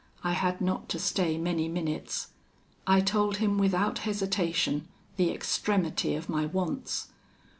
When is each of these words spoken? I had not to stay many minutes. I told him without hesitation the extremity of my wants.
I 0.23 0.31
had 0.31 0.61
not 0.61 0.89
to 0.89 0.99
stay 0.99 1.37
many 1.37 1.67
minutes. 1.67 2.29
I 2.87 3.01
told 3.01 3.37
him 3.37 3.59
without 3.59 3.99
hesitation 3.99 4.87
the 5.15 5.29
extremity 5.31 6.15
of 6.15 6.27
my 6.27 6.47
wants. 6.47 7.09